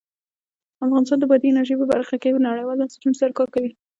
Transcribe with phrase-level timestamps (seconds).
[0.85, 3.71] افغانستان د بادي انرژي په برخه کې نړیوالو بنسټونو سره کار کوي.